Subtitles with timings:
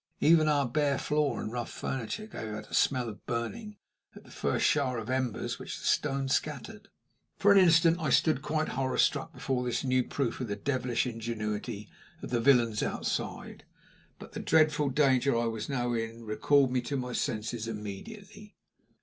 [0.19, 3.77] Even our bare floor and rough furniture gave out a smell of burning
[4.15, 6.87] at the first shower of embers which the first stone scattered.
[7.37, 11.05] For an instant I stood quite horror struck before this new proof of the devilish
[11.05, 11.87] ingenuity
[12.23, 13.63] of the villains outside.
[14.17, 18.55] But the dreadful danger I was now in recalled me to my senses immediately.